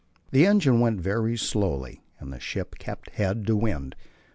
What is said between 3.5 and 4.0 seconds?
wind.